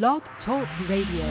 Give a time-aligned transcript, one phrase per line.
[0.00, 1.26] Blog Talk Radio.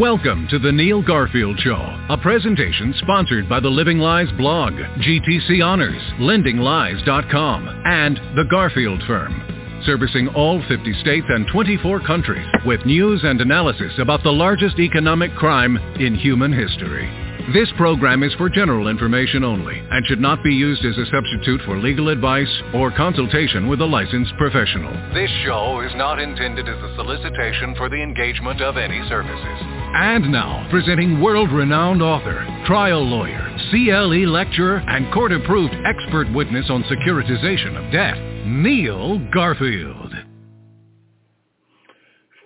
[0.00, 5.62] Welcome to the Neil Garfield Show, a presentation sponsored by the Living Lies blog, GTC
[5.62, 13.20] Honors, LendingLies.com, and The Garfield Firm, servicing all 50 states and 24 countries with news
[13.22, 17.25] and analysis about the largest economic crime in human history.
[17.54, 21.60] This program is for general information only and should not be used as a substitute
[21.64, 24.90] for legal advice or consultation with a licensed professional.
[25.14, 29.60] This show is not intended as a solicitation for the engagement of any services.
[29.94, 37.76] And now, presenting world-renowned author, trial lawyer, CLE lecturer, and court-approved expert witness on securitization
[37.76, 40.12] of debt, Neil Garfield.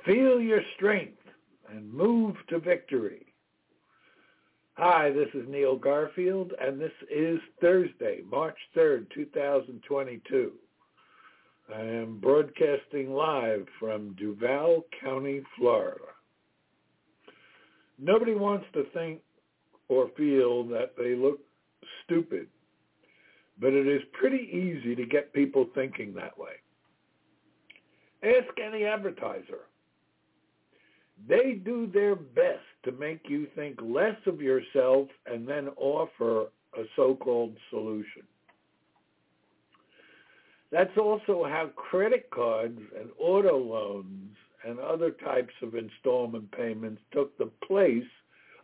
[0.04, 1.22] Feel your strength
[1.70, 3.29] and move to victory.
[4.82, 10.52] Hi, this is Neil Garfield, and this is Thursday, March 3rd, 2022.
[11.76, 16.00] I am broadcasting live from Duval County, Florida.
[17.98, 19.20] Nobody wants to think
[19.88, 21.40] or feel that they look
[22.06, 22.46] stupid,
[23.60, 26.52] but it is pretty easy to get people thinking that way.
[28.22, 29.66] Ask any advertiser.
[31.28, 36.46] They do their best to make you think less of yourself and then offer
[36.78, 38.22] a so-called solution.
[40.70, 47.36] That's also how credit cards and auto loans and other types of installment payments took
[47.38, 48.04] the place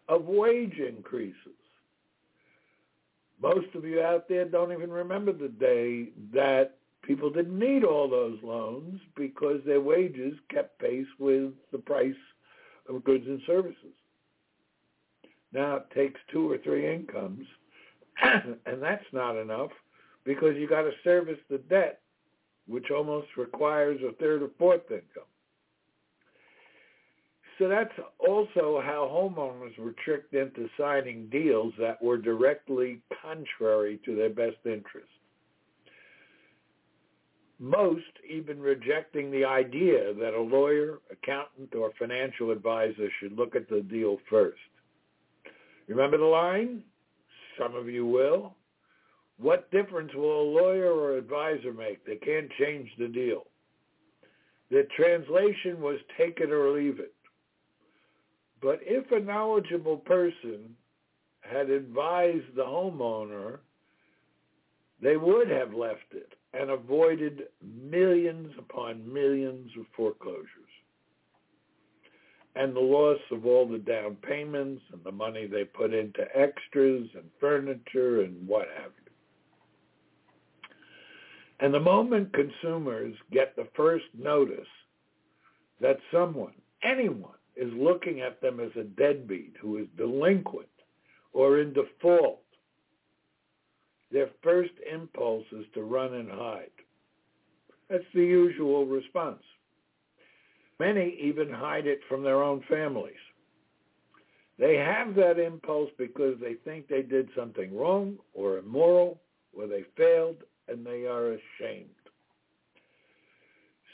[0.09, 1.35] of wage increases.
[3.41, 8.09] Most of you out there don't even remember the day that people didn't need all
[8.09, 12.15] those loans because their wages kept pace with the price
[12.89, 13.95] of goods and services.
[15.53, 17.47] Now it takes two or three incomes,
[18.23, 19.71] and that's not enough
[20.25, 22.01] because you got to service the debt,
[22.67, 25.25] which almost requires a third or fourth income.
[27.59, 34.15] So that's also how homeowners were tricked into signing deals that were directly contrary to
[34.15, 35.09] their best interest.
[37.59, 43.69] Most even rejecting the idea that a lawyer, accountant, or financial advisor should look at
[43.69, 44.59] the deal first.
[45.89, 46.83] Remember the line?
[47.59, 48.55] Some of you will.
[49.39, 52.05] What difference will a lawyer or advisor make?
[52.05, 53.47] They can't change the deal.
[54.71, 57.15] The translation was take it or leave it.
[58.61, 60.77] But if a knowledgeable person
[61.41, 63.59] had advised the homeowner,
[65.01, 70.67] they would have left it and avoided millions upon millions of foreclosures
[72.57, 77.07] and the loss of all the down payments and the money they put into extras
[77.15, 79.13] and furniture and what have you.
[81.61, 84.67] And the moment consumers get the first notice
[85.81, 90.69] that someone, anyone, is looking at them as a deadbeat who is delinquent
[91.33, 92.41] or in default,
[94.11, 96.71] their first impulse is to run and hide.
[97.89, 99.43] That's the usual response.
[100.79, 103.15] Many even hide it from their own families.
[104.59, 109.21] They have that impulse because they think they did something wrong or immoral
[109.57, 110.37] or they failed
[110.69, 111.91] and they are ashamed.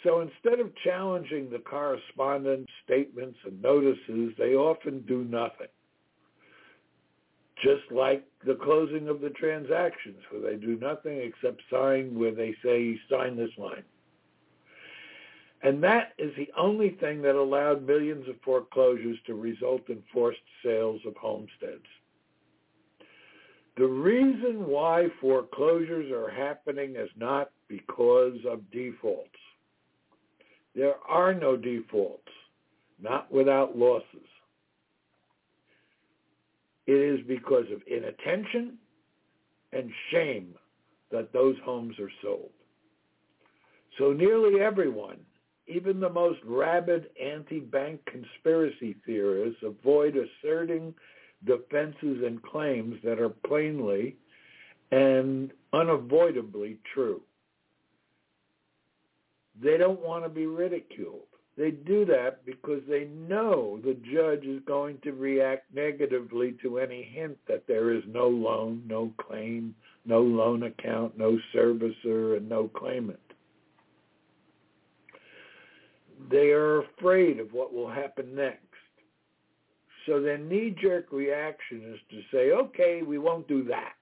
[0.03, 5.69] So instead of challenging the correspondence, statements, and notices, they often do nothing.
[7.63, 12.55] Just like the closing of the transactions, where they do nothing except sign where they
[12.65, 13.85] say, sign this line.
[15.63, 20.41] And that is the only thing that allowed millions of foreclosures to result in forced
[20.65, 21.87] sales of homesteads.
[23.77, 29.29] The reason why foreclosures are happening is not because of defaults.
[30.75, 32.29] There are no defaults,
[33.01, 34.29] not without losses.
[36.87, 38.79] It is because of inattention
[39.73, 40.55] and shame
[41.11, 42.51] that those homes are sold.
[43.99, 45.19] So nearly everyone
[45.67, 50.95] even the most rabid anti-bank conspiracy theorists avoid asserting
[51.45, 54.17] defenses and claims that are plainly
[54.91, 57.23] and unavoidably true.
[59.61, 61.27] They don't want to be ridiculed.
[61.57, 67.03] They do that because they know the judge is going to react negatively to any
[67.03, 69.75] hint that there is no loan, no claim,
[70.07, 73.21] no loan account, no servicer, and no claimant
[76.31, 78.59] they are afraid of what will happen next.
[80.07, 83.93] So their knee-jerk reaction is to say, okay, we won't do that.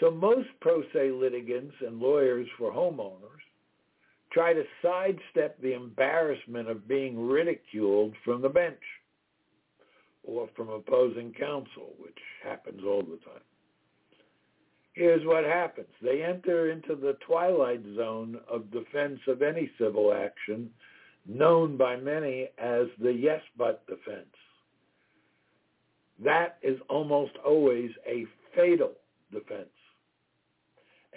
[0.00, 3.42] So most pro se litigants and lawyers for homeowners
[4.32, 8.80] try to sidestep the embarrassment of being ridiculed from the bench
[10.24, 13.42] or from opposing counsel, which happens all the time.
[14.94, 15.88] Here's what happens.
[16.02, 20.70] They enter into the twilight zone of defense of any civil action,
[21.26, 24.26] known by many as the yes but defense.
[26.22, 28.92] That is almost always a fatal
[29.32, 29.68] defense.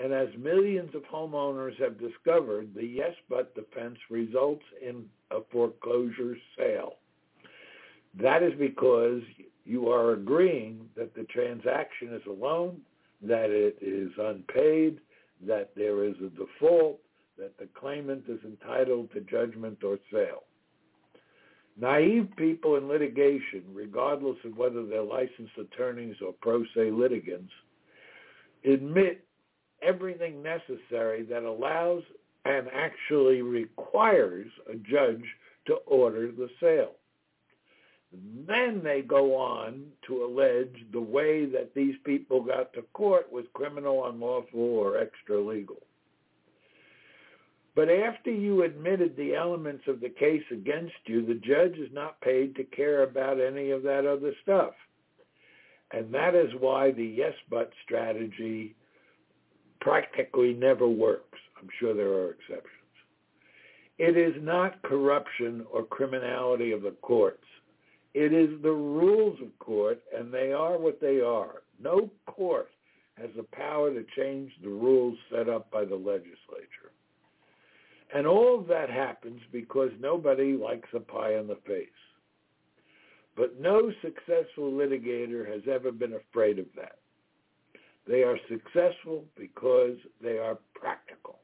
[0.01, 6.35] And as millions of homeowners have discovered, the yes but defense results in a foreclosure
[6.57, 6.95] sale.
[8.19, 9.21] That is because
[9.63, 12.81] you are agreeing that the transaction is a loan,
[13.21, 14.99] that it is unpaid,
[15.47, 16.99] that there is a default,
[17.37, 20.43] that the claimant is entitled to judgment or sale.
[21.77, 27.51] Naive people in litigation, regardless of whether they're licensed attorneys or pro se litigants,
[28.63, 29.24] admit
[29.85, 32.03] everything necessary that allows
[32.45, 35.23] and actually requires a judge
[35.67, 36.93] to order the sale.
[38.47, 43.45] Then they go on to allege the way that these people got to court was
[43.53, 45.81] criminal, unlawful, or extra legal.
[47.75, 52.21] But after you admitted the elements of the case against you, the judge is not
[52.21, 54.73] paid to care about any of that other stuff.
[55.91, 58.75] And that is why the yes but strategy
[59.85, 61.37] practically never works.
[61.61, 62.71] I'm sure there are exceptions.
[63.99, 67.45] It is not corruption or criminality of the courts.
[68.15, 71.61] It is the rules of court, and they are what they are.
[71.79, 72.69] No court
[73.21, 76.91] has the power to change the rules set up by the legislature.
[78.11, 81.87] And all of that happens because nobody likes a pie in the face.
[83.37, 86.97] But no successful litigator has ever been afraid of that.
[88.07, 91.39] They are successful because they are practical.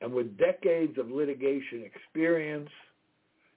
[0.00, 2.70] And with decades of litigation experience,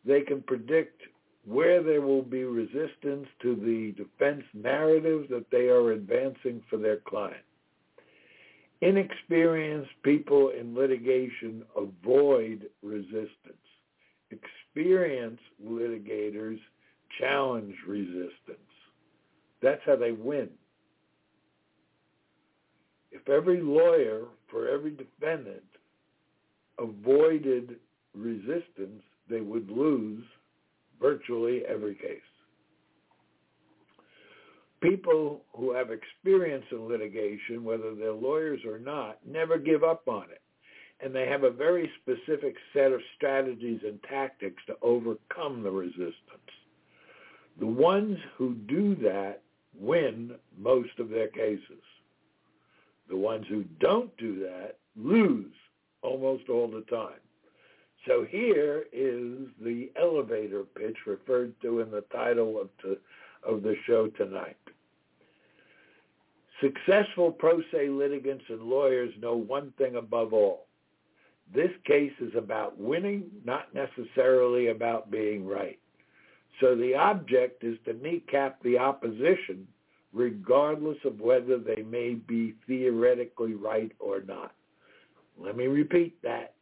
[0.06, 1.02] they can predict
[1.46, 6.98] where there will be resistance to the defense narrative that they are advancing for their
[6.98, 7.44] client.
[8.82, 13.30] Inexperienced people in litigation avoid resistance.
[14.32, 16.60] Experienced litigators
[17.20, 18.58] challenge resistance.
[19.62, 20.50] That's how they win.
[23.24, 25.64] If every lawyer for every defendant
[26.78, 27.78] avoided
[28.14, 30.24] resistance, they would lose
[31.02, 32.20] virtually every case.
[34.82, 40.24] People who have experience in litigation, whether they're lawyers or not, never give up on
[40.24, 40.42] it.
[41.00, 46.18] And they have a very specific set of strategies and tactics to overcome the resistance.
[47.60, 49.42] The ones who do that
[49.80, 51.84] win most of their cases.
[53.10, 55.54] The ones who don't do that lose
[56.02, 57.20] almost all the time.
[58.08, 62.98] So here is the elevator pitch referred to in the title of, to,
[63.48, 64.58] of the show tonight.
[66.62, 70.68] Successful pro se litigants and lawyers know one thing above all.
[71.54, 75.80] This case is about winning, not necessarily about being right.
[76.60, 79.68] So the object is to kneecap the opposition
[80.14, 84.54] regardless of whether they may be theoretically right or not.
[85.38, 86.54] Let me repeat that.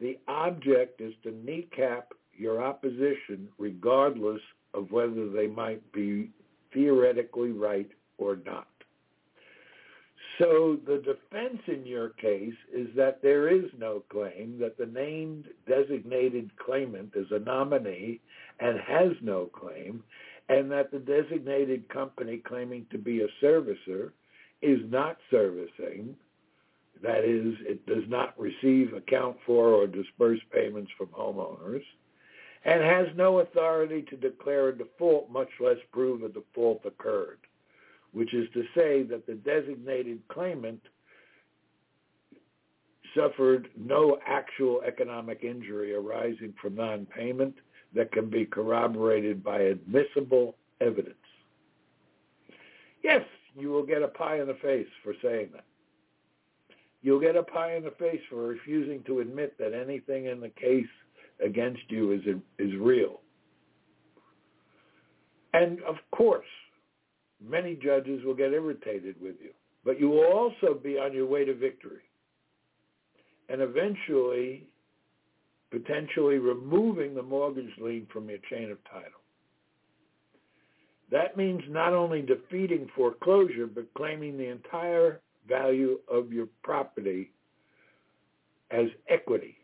[0.00, 4.42] The object is to kneecap your opposition regardless
[4.74, 6.30] of whether they might be
[6.72, 8.68] theoretically right or not.
[10.38, 15.46] So the defense in your case is that there is no claim, that the named
[15.66, 18.20] designated claimant is a nominee
[18.60, 20.02] and has no claim,
[20.48, 24.12] and that the designated company claiming to be a servicer
[24.62, 26.14] is not servicing,
[27.02, 31.82] that is, it does not receive, account for, or disperse payments from homeowners,
[32.64, 37.38] and has no authority to declare a default, much less prove a default occurred,
[38.12, 40.80] which is to say that the designated claimant
[43.16, 47.54] suffered no actual economic injury arising from non-payment
[47.94, 51.14] that can be corroborated by admissible evidence.
[53.02, 53.22] Yes,
[53.58, 55.64] you will get a pie in the face for saying that.
[57.02, 60.48] You'll get a pie in the face for refusing to admit that anything in the
[60.48, 60.86] case
[61.44, 62.20] against you is
[62.58, 63.20] is real.
[65.52, 66.46] And of course,
[67.42, 69.50] many judges will get irritated with you,
[69.84, 72.02] but you will also be on your way to victory.
[73.48, 74.66] And eventually,
[75.78, 79.20] potentially removing the mortgage lien from your chain of title.
[81.10, 87.30] That means not only defeating foreclosure, but claiming the entire value of your property
[88.70, 89.58] as equity,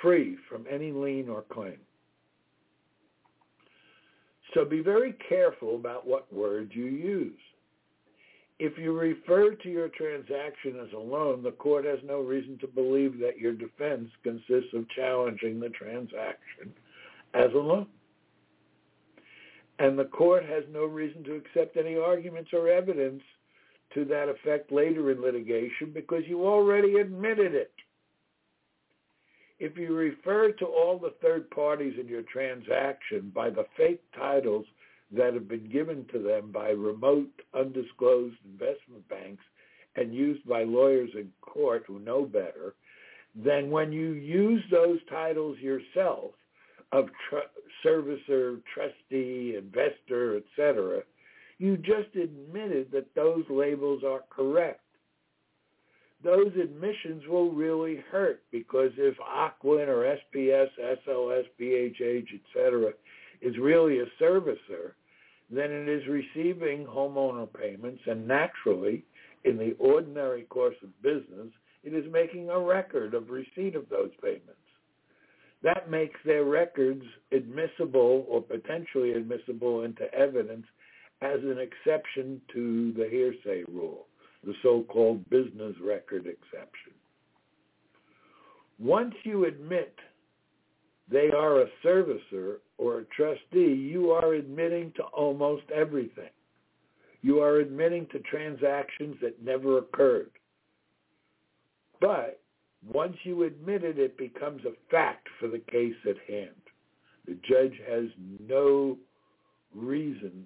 [0.00, 1.78] free from any lien or claim.
[4.54, 7.38] So be very careful about what words you use.
[8.58, 12.66] If you refer to your transaction as a loan, the court has no reason to
[12.66, 16.72] believe that your defense consists of challenging the transaction
[17.34, 17.86] as a loan.
[19.78, 23.22] And the court has no reason to accept any arguments or evidence
[23.94, 27.72] to that effect later in litigation because you already admitted it.
[29.58, 34.66] If you refer to all the third parties in your transaction by the fake titles
[35.16, 39.44] that have been given to them by remote, undisclosed investment banks
[39.96, 42.74] and used by lawyers in court who know better,
[43.34, 46.32] then when you use those titles yourself
[46.92, 51.02] of tr- servicer, trustee, investor, etc.,
[51.58, 54.80] you just admitted that those labels are correct.
[56.24, 60.68] Those admissions will really hurt because if Ocwen or SPS,
[61.06, 62.92] SLS, PHH, etc.,
[63.40, 64.92] is really a servicer,
[65.52, 69.04] then it is receiving homeowner payments and naturally,
[69.44, 71.52] in the ordinary course of business,
[71.84, 74.56] it is making a record of receipt of those payments.
[75.62, 80.66] That makes their records admissible or potentially admissible into evidence
[81.20, 84.06] as an exception to the hearsay rule,
[84.44, 86.92] the so-called business record exception.
[88.78, 89.94] Once you admit
[91.10, 96.30] they are a servicer or a trustee, you are admitting to almost everything.
[97.22, 100.30] You are admitting to transactions that never occurred.
[102.00, 102.40] But
[102.86, 106.50] once you admit it, it becomes a fact for the case at hand.
[107.26, 108.06] The judge has
[108.40, 108.98] no
[109.74, 110.44] reason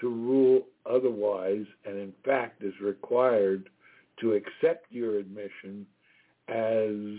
[0.00, 3.68] to rule otherwise and in fact is required
[4.20, 5.86] to accept your admission
[6.48, 7.18] as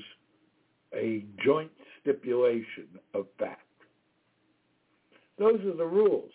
[0.96, 1.72] a joint
[2.02, 3.62] stipulation of fact.
[5.38, 6.32] Those are the rules.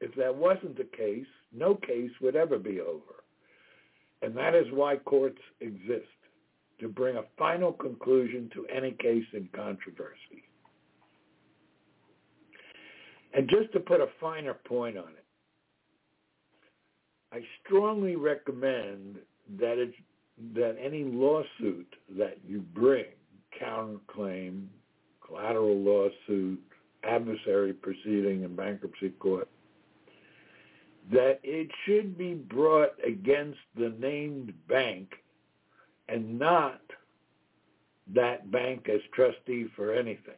[0.00, 3.22] If that wasn't the case, no case would ever be over.
[4.22, 6.06] And that is why courts exist,
[6.80, 10.44] to bring a final conclusion to any case in controversy.
[13.34, 15.24] And just to put a finer point on it,
[17.32, 19.16] I strongly recommend
[19.58, 19.94] that it,
[20.54, 23.06] that any lawsuit that you bring,
[23.60, 24.66] counterclaim,
[25.24, 26.60] collateral lawsuit,
[27.04, 29.48] adversary proceeding in bankruptcy court,
[31.10, 35.10] that it should be brought against the named bank
[36.08, 36.80] and not
[38.14, 40.34] that bank as trustee for anything.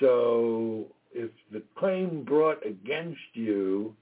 [0.00, 3.94] So if the claim brought against you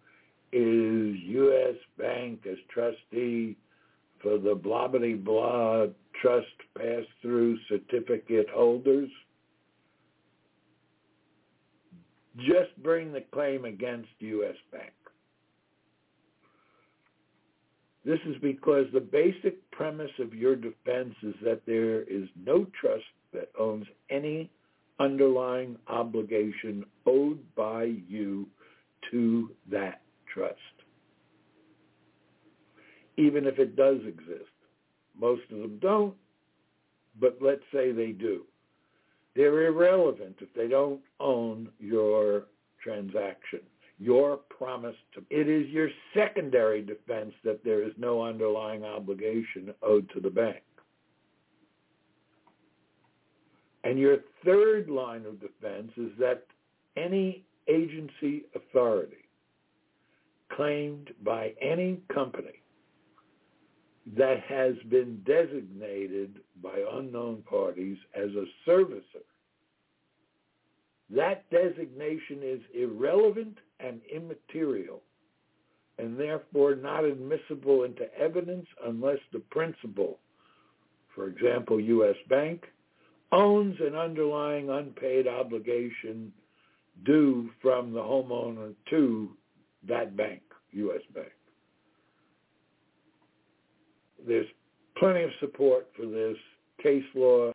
[0.52, 1.76] is U.S.
[1.98, 3.56] Bank as trustee
[4.22, 5.86] for the blah blah
[6.20, 6.46] trust
[6.76, 9.10] pass-through certificate holders,
[12.38, 14.56] just bring the claim against U.S.
[14.70, 14.92] Bank.
[18.04, 23.04] This is because the basic premise of your defense is that there is no trust
[23.32, 24.48] that owns any
[25.00, 28.46] underlying obligation owed by you
[29.10, 30.54] to that trust.
[33.16, 34.55] Even if it does exist.
[35.18, 36.14] Most of them don't,
[37.20, 38.42] but let's say they do.
[39.34, 42.44] They're irrelevant if they don't own your
[42.82, 43.60] transaction,
[43.98, 45.22] your promise to.
[45.30, 50.62] It is your secondary defense that there is no underlying obligation owed to the bank.
[53.84, 56.44] And your third line of defense is that
[56.96, 59.28] any agency authority
[60.50, 62.62] claimed by any company
[64.14, 69.24] that has been designated by unknown parties as a servicer,
[71.10, 75.02] that designation is irrelevant and immaterial
[75.98, 80.18] and therefore not admissible into evidence unless the principal,
[81.14, 82.16] for example, U.S.
[82.28, 82.64] Bank,
[83.32, 86.32] owns an underlying unpaid obligation
[87.04, 89.30] due from the homeowner to
[89.88, 91.02] that bank, U.S.
[91.14, 91.32] Bank.
[94.26, 94.46] There's
[94.98, 96.36] plenty of support for this,
[96.82, 97.52] case law,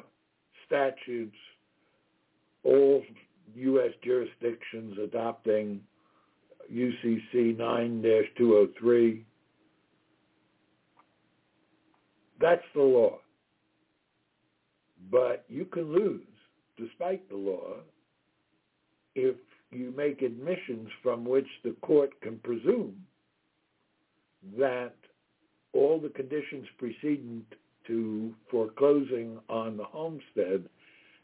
[0.65, 1.35] statutes,
[2.63, 3.03] all
[3.55, 3.91] U.S.
[4.03, 5.81] jurisdictions adopting
[6.71, 9.23] UCC 9-203.
[12.39, 13.17] That's the law.
[15.11, 16.21] But you can lose,
[16.77, 17.75] despite the law,
[19.15, 19.35] if
[19.71, 22.95] you make admissions from which the court can presume
[24.57, 24.95] that
[25.73, 27.45] all the conditions precedent
[27.87, 30.63] to foreclosing on the homestead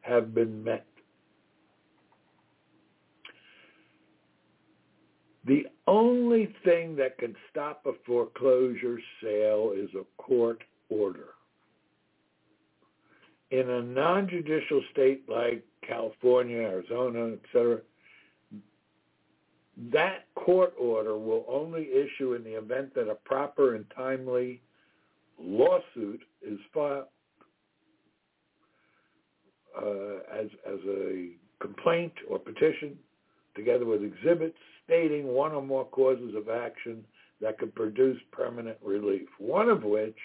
[0.01, 0.85] have been met.
[5.45, 11.29] The only thing that can stop a foreclosure sale is a court order.
[13.51, 17.79] In a non-judicial state like California, Arizona, etc.,
[19.91, 24.61] that court order will only issue in the event that a proper and timely
[25.39, 27.05] lawsuit is filed
[29.79, 31.29] uh, as, as a
[31.61, 32.97] complaint or petition
[33.55, 37.03] together with exhibits stating one or more causes of action
[37.41, 40.17] that could produce permanent relief, one of which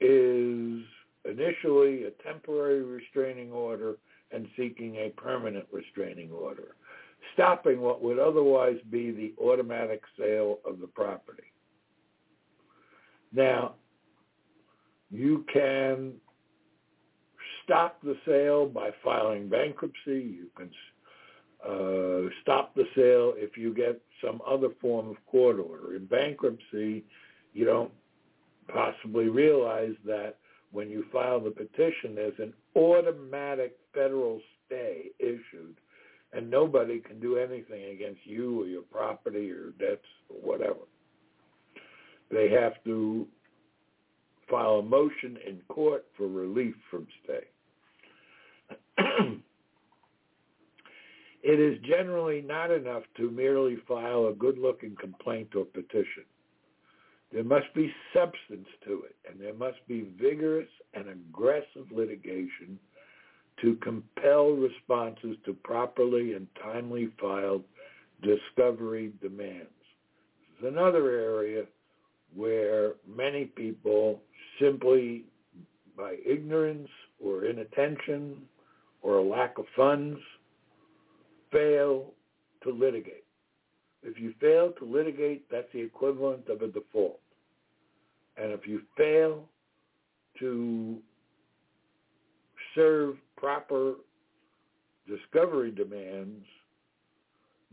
[0.00, 0.82] is
[1.24, 3.96] initially a temporary restraining order
[4.30, 6.76] and seeking a permanent restraining order,
[7.34, 11.52] stopping what would otherwise be the automatic sale of the property.
[13.32, 13.74] Now,
[15.10, 16.14] you can
[17.62, 19.98] stop the sale by filing bankruptcy.
[20.06, 20.70] You can
[21.64, 25.96] uh, stop the sale if you get some other form of court order.
[25.96, 27.04] In bankruptcy,
[27.52, 27.92] you don't
[28.72, 30.36] possibly realize that
[30.72, 35.76] when you file the petition, there's an automatic federal stay issued,
[36.34, 40.80] and nobody can do anything against you or your property or debts or whatever.
[42.30, 43.26] They have to
[44.50, 47.44] file a motion in court for relief from stay.
[51.42, 56.24] it is generally not enough to merely file a good-looking complaint or petition.
[57.32, 62.78] There must be substance to it, and there must be vigorous and aggressive litigation
[63.60, 67.62] to compel responses to properly and timely filed
[68.22, 69.68] discovery demands.
[70.60, 71.64] This is another area
[72.34, 74.20] where many people
[74.60, 75.24] simply
[75.96, 76.88] by ignorance
[77.24, 78.42] or inattention
[79.02, 80.18] or a lack of funds
[81.52, 82.12] fail
[82.62, 83.24] to litigate.
[84.02, 87.20] If you fail to litigate, that's the equivalent of a default.
[88.36, 89.44] And if you fail
[90.40, 90.98] to
[92.74, 93.96] serve proper
[95.06, 96.46] discovery demands,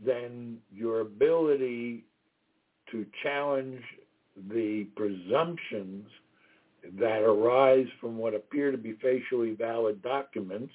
[0.04, 2.04] then your ability
[2.90, 3.80] to challenge
[4.50, 6.06] the presumptions
[6.98, 10.74] that arise from what appear to be facially valid documents,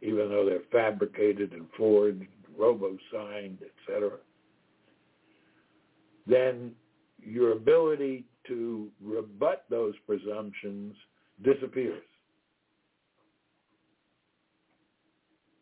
[0.00, 2.24] even though they're fabricated and forged,
[2.56, 4.12] robo-signed, etc.,
[6.26, 6.72] then
[7.22, 10.94] your ability to rebut those presumptions
[11.44, 12.02] disappears.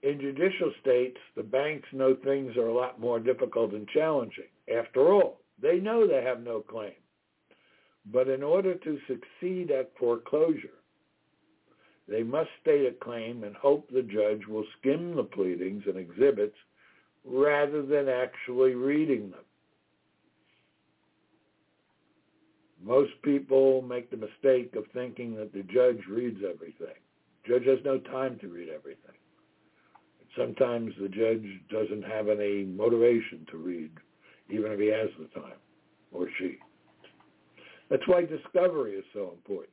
[0.03, 4.49] In judicial states, the banks know things are a lot more difficult and challenging.
[4.75, 6.95] After all, they know they have no claim.
[8.07, 10.81] But in order to succeed at foreclosure,
[12.09, 16.57] they must state a claim and hope the judge will skim the pleadings and exhibits
[17.25, 19.45] rather than actually reading them.
[22.83, 26.97] Most people make the mistake of thinking that the judge reads everything.
[27.45, 29.20] The judge has no time to read everything.
[30.37, 33.91] Sometimes the judge doesn't have any motivation to read,
[34.49, 35.59] even if he has the time,
[36.13, 36.59] or she.
[37.89, 39.73] That's why discovery is so important.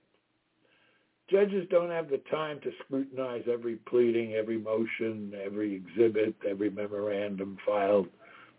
[1.30, 7.58] Judges don't have the time to scrutinize every pleading, every motion, every exhibit, every memorandum
[7.65, 8.08] filed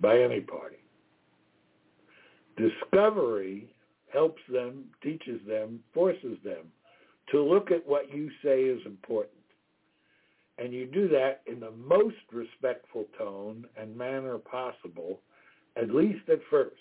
[0.01, 0.77] by any party.
[2.57, 3.73] Discovery
[4.13, 6.67] helps them, teaches them, forces them
[7.31, 9.38] to look at what you say is important.
[10.59, 15.21] And you do that in the most respectful tone and manner possible,
[15.77, 16.75] at least at first.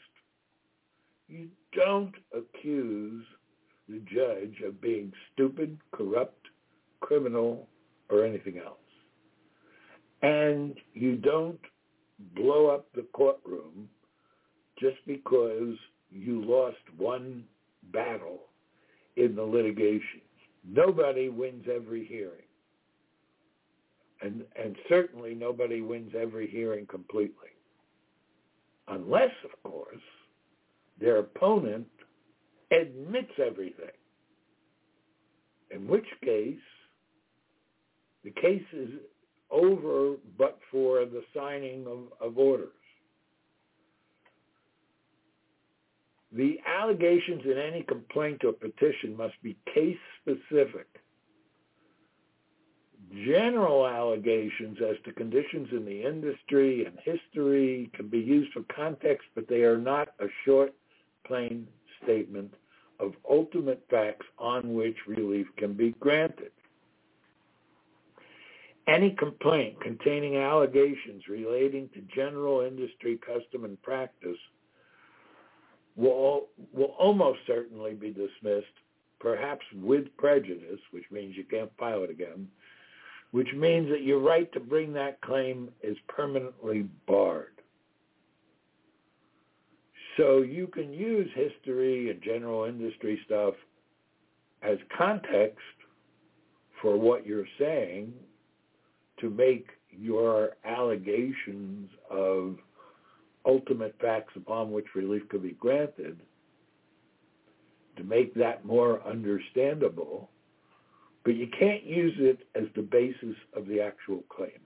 [1.27, 3.23] You don't accuse
[3.87, 6.47] the judge of being stupid, corrupt,
[7.01, 7.67] criminal,
[8.09, 8.77] or anything else.
[10.23, 11.59] And you don't
[12.35, 13.87] blow up the courtroom
[14.79, 15.75] just because
[16.11, 17.43] you lost one
[17.93, 18.39] battle
[19.15, 20.21] in the litigation.
[20.67, 22.46] Nobody wins every hearing.
[24.21, 27.49] And, and certainly nobody wins every hearing completely.
[28.87, 30.01] Unless, of course,
[30.99, 31.87] their opponent
[32.71, 33.85] admits everything.
[35.71, 36.55] In which case,
[38.23, 38.89] the case is
[39.51, 42.69] over but for the signing of, of orders.
[46.31, 50.87] The allegations in any complaint or petition must be case specific.
[53.13, 59.27] General allegations as to conditions in the industry and history can be used for context,
[59.33, 60.73] but they are not a short,
[61.25, 61.67] plain
[62.03, 62.53] statement
[62.99, 66.51] of ultimate facts on which relief can be granted.
[68.87, 74.37] Any complaint containing allegations relating to general industry custom and practice
[75.95, 78.67] will, will almost certainly be dismissed,
[79.19, 82.47] perhaps with prejudice, which means you can't file it again,
[83.31, 87.61] which means that your right to bring that claim is permanently barred.
[90.17, 93.53] So you can use history and general industry stuff
[94.63, 95.59] as context
[96.81, 98.13] for what you're saying
[99.19, 102.57] to make your allegations of
[103.45, 106.19] ultimate facts upon which relief could be granted,
[107.95, 110.29] to make that more understandable,
[111.27, 114.61] but you can't use it as the basis of the actual claim.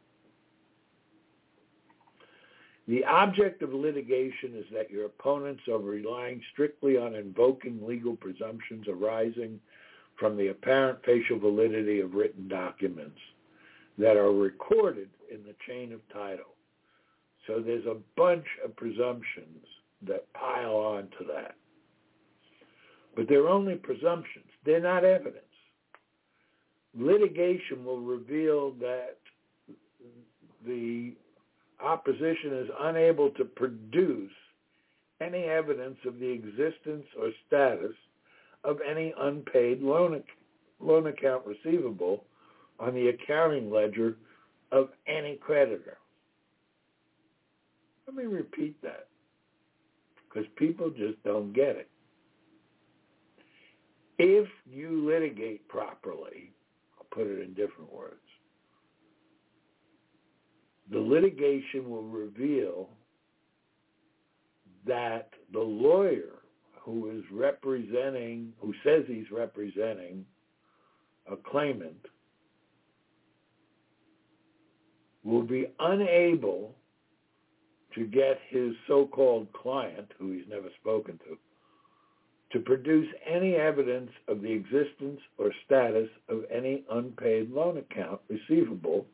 [2.87, 8.85] The object of litigation is that your opponents are relying strictly on invoking legal presumptions
[8.87, 9.59] arising
[10.19, 13.17] from the apparent facial validity of written documents
[13.97, 16.53] that are recorded in the chain of title.
[17.47, 19.65] So there's a bunch of presumptions
[20.03, 21.55] that pile on to that.
[23.15, 24.45] But they're only presumptions.
[24.63, 25.45] They're not evidence.
[26.97, 29.17] Litigation will reveal that
[30.65, 31.13] the
[31.79, 34.31] opposition is unable to produce
[35.21, 37.93] any evidence of the existence or status
[38.63, 40.21] of any unpaid loan,
[40.79, 42.23] loan account receivable
[42.79, 44.15] on the accounting ledger
[44.71, 45.97] of any creditor.
[48.07, 49.07] Let me repeat that
[50.27, 51.89] because people just don't get it.
[54.17, 56.51] If you litigate properly,
[57.11, 58.15] put it in different words,
[60.91, 62.89] the litigation will reveal
[64.85, 66.39] that the lawyer
[66.81, 70.25] who is representing, who says he's representing
[71.31, 72.05] a claimant
[75.23, 76.75] will be unable
[77.93, 81.37] to get his so-called client, who he's never spoken to,
[82.53, 89.05] to produce any evidence of the existence or status of any unpaid loan account receivable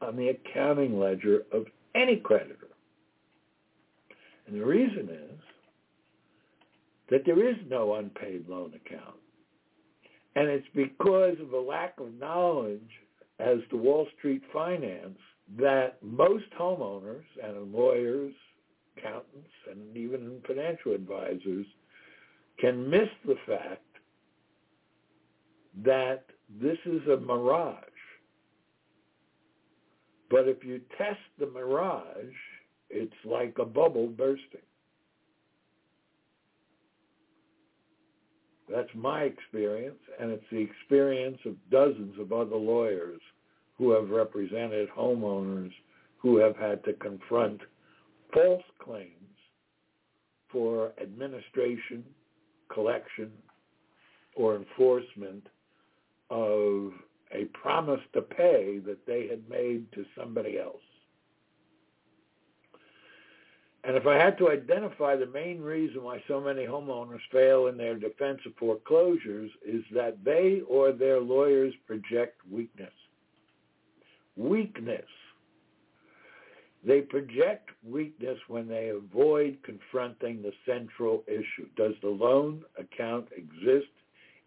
[0.00, 2.68] on the accounting ledger of any creditor.
[4.46, 5.40] And the reason is
[7.10, 9.16] that there is no unpaid loan account.
[10.34, 12.80] And it's because of a lack of knowledge
[13.38, 15.18] as to Wall Street finance
[15.58, 18.32] that most homeowners and lawyers,
[18.96, 21.66] accountants, and even financial advisors
[22.58, 23.80] can miss the fact
[25.84, 26.24] that
[26.60, 27.76] this is a mirage.
[30.30, 32.34] But if you test the mirage,
[32.90, 34.60] it's like a bubble bursting.
[38.70, 43.20] That's my experience, and it's the experience of dozens of other lawyers
[43.76, 45.72] who have represented homeowners
[46.16, 47.60] who have had to confront
[48.32, 49.10] false claims
[50.50, 52.04] for administration,
[52.72, 53.30] collection,
[54.34, 55.46] or enforcement
[56.30, 56.92] of
[57.32, 60.76] a promise to pay that they had made to somebody else.
[63.84, 67.76] And if I had to identify the main reason why so many homeowners fail in
[67.76, 72.92] their defense of foreclosures is that they or their lawyers project weakness
[74.36, 75.06] weakness.
[76.84, 78.31] They project weakness
[80.02, 81.68] confronting the central issue.
[81.76, 83.90] Does the loan account exist?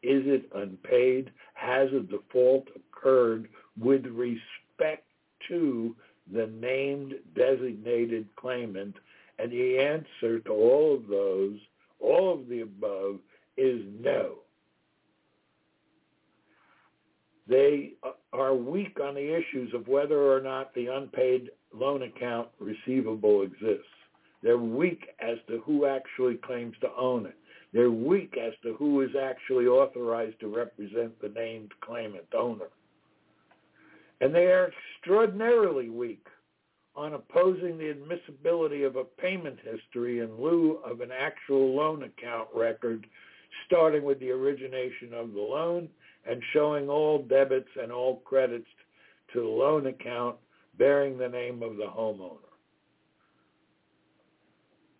[0.03, 1.31] Is it unpaid?
[1.53, 3.47] Has a default occurred
[3.79, 5.05] with respect
[5.47, 5.95] to
[6.31, 8.95] the named designated claimant?
[9.39, 11.57] And the answer to all of those,
[11.99, 13.19] all of the above,
[13.57, 14.35] is no.
[17.47, 17.93] They
[18.33, 23.94] are weak on the issues of whether or not the unpaid loan account receivable exists.
[24.45, 27.35] They're weak as to who actually claims to own it.
[27.73, 32.67] They're weak as to who is actually authorized to represent the named claimant owner.
[34.21, 36.27] And they are extraordinarily weak
[36.95, 42.47] on opposing the admissibility of a payment history in lieu of an actual loan account
[42.55, 43.07] record
[43.65, 45.89] starting with the origination of the loan
[46.29, 48.69] and showing all debits and all credits
[49.33, 50.35] to the loan account
[50.77, 52.45] bearing the name of the homeowner.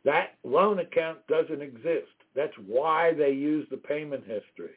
[0.06, 2.14] That loan account doesn't exist.
[2.36, 4.76] That's why they use the payment history.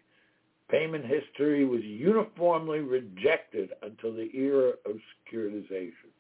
[0.71, 4.97] Payment history was uniformly rejected until the era of
[5.33, 6.11] securitization.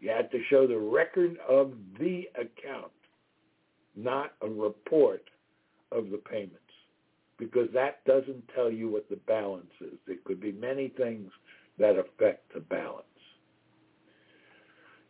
[0.00, 2.92] You had to show the record of the account,
[3.96, 5.24] not a report
[5.90, 6.60] of the payments.
[7.38, 9.98] because that doesn't tell you what the balance is.
[10.06, 11.30] There could be many things
[11.78, 13.04] that affect the balance.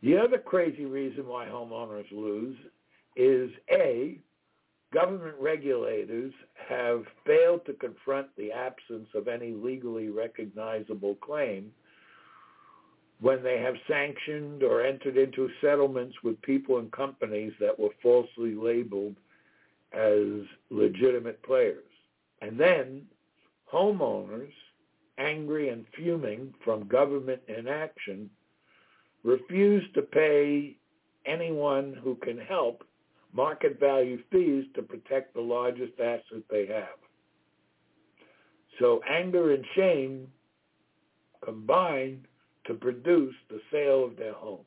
[0.02, 2.56] The other crazy reason why homeowners lose
[3.16, 4.18] is A,
[4.92, 6.32] government regulators
[6.68, 11.72] have failed to confront the absence of any legally recognizable claim
[13.20, 18.54] when they have sanctioned or entered into settlements with people and companies that were falsely
[18.54, 19.16] labeled
[19.92, 21.84] as legitimate players.
[22.42, 23.06] And then
[23.72, 24.52] homeowners,
[25.18, 28.28] angry and fuming from government inaction,
[29.24, 30.76] refuse to pay
[31.24, 32.84] anyone who can help
[33.32, 36.98] market value fees to protect the largest asset they have.
[38.78, 40.28] So anger and shame
[41.44, 42.26] combine
[42.66, 44.64] to produce the sale of their home.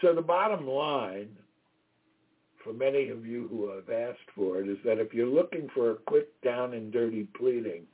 [0.00, 1.30] So the bottom line
[2.62, 5.90] for many of you who have asked for it is that if you're looking for
[5.90, 7.84] a quick down and dirty pleading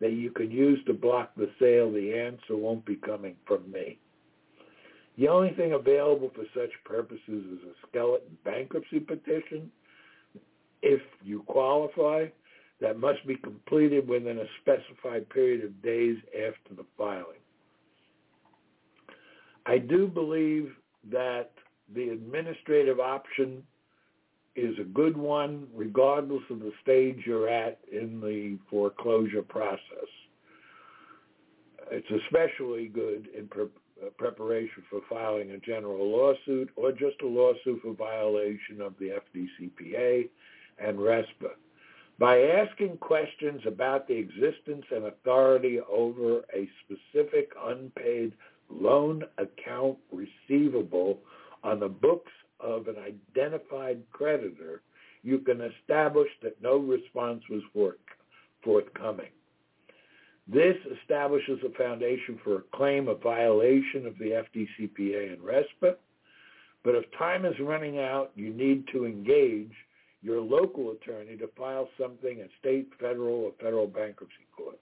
[0.00, 3.98] that you can use to block the sale, the answer won't be coming from me.
[5.18, 9.70] The only thing available for such purposes is a skeleton bankruptcy petition.
[10.80, 12.26] If you qualify,
[12.80, 17.38] that must be completed within a specified period of days after the filing.
[19.66, 20.72] I do believe
[21.10, 21.52] that
[21.94, 23.62] the administrative option
[24.56, 29.80] is a good one regardless of the stage you're at in the foreclosure process.
[31.90, 33.46] It's especially good in
[34.02, 39.18] uh, preparation for filing a general lawsuit or just a lawsuit for violation of the
[39.34, 40.28] FDCPA
[40.78, 41.50] and RESPA.
[42.18, 48.32] By asking questions about the existence and authority over a specific unpaid
[48.68, 51.18] loan account receivable
[51.64, 54.82] on the books of an identified creditor,
[55.22, 57.62] you can establish that no response was
[58.62, 59.30] forthcoming.
[60.52, 65.96] This establishes a foundation for a claim of violation of the FDCPA and RESPA,
[66.84, 69.72] but if time is running out, you need to engage
[70.20, 74.78] your local attorney to file something at state, federal, or federal bankruptcy court.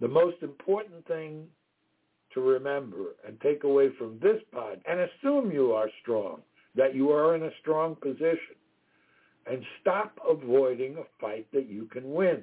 [0.00, 1.46] The most important thing
[2.32, 6.40] to remember and take away from this pod and assume you are strong,
[6.76, 8.56] that you are in a strong position,
[9.46, 12.42] and stop avoiding a fight that you can win.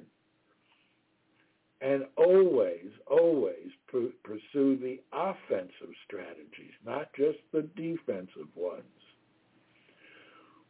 [1.80, 8.82] And always, always pr- pursue the offensive strategies, not just the defensive ones.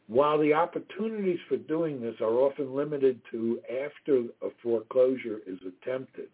[0.07, 6.31] While the opportunities for doing this are often limited to after a foreclosure is attempted,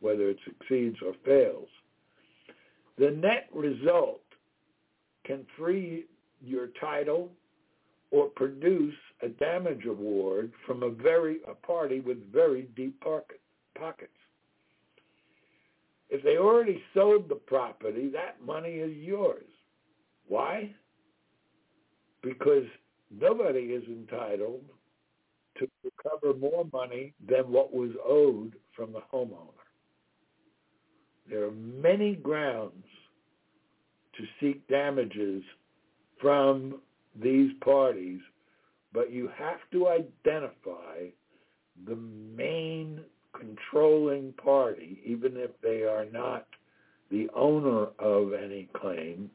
[0.00, 1.68] whether it succeeds or fails,
[2.98, 4.20] the net result
[5.24, 6.04] can free
[6.42, 7.30] your title
[8.10, 13.40] or produce a damage award from a very a party with very deep pocket,
[13.78, 14.10] pockets.
[16.10, 19.44] If they already sold the property, that money is yours.
[20.26, 20.70] Why?
[22.22, 22.64] Because
[23.10, 24.64] nobody is entitled
[25.58, 29.52] to recover more money than what was owed from the homeowner.
[31.28, 32.84] There are many grounds
[34.16, 35.42] to seek damages
[36.20, 36.80] from
[37.20, 38.20] these parties,
[38.92, 41.08] but you have to identify
[41.86, 43.00] the main
[43.38, 46.46] controlling party, even if they are not
[47.10, 49.30] the owner of any claim,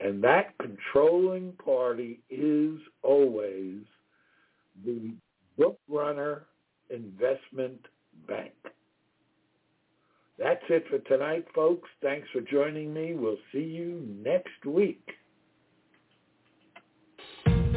[0.00, 3.80] and that controlling party is always
[4.84, 5.12] the
[5.56, 6.44] book runner
[6.90, 7.80] investment
[8.28, 8.52] bank.
[10.38, 11.88] That's it for tonight, folks.
[12.02, 13.14] Thanks for joining me.
[13.14, 15.08] We'll see you next week.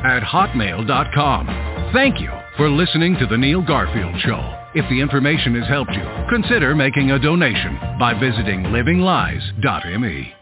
[0.04, 1.46] at hotmail.com.
[1.92, 4.61] Thank you for listening to The Neil Garfield Show.
[4.74, 10.41] If the information has helped you, consider making a donation by visiting livinglies.me.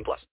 [0.03, 0.27] plus.